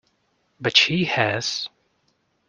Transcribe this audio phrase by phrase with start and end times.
[0.59, 1.69] But she has.